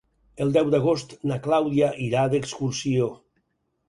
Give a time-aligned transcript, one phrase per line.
[0.43, 3.11] El deu d'agost na Clàudia irà d'excursió.